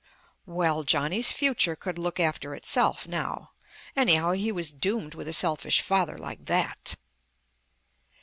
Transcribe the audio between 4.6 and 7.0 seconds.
doomed with a selfish father like that.